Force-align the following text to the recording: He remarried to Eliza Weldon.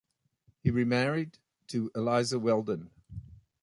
He 0.63 0.71
remarried 0.71 1.37
to 1.67 1.91
Eliza 1.95 2.39
Weldon. 2.39 2.89